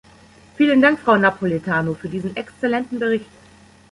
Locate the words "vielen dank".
0.57-0.99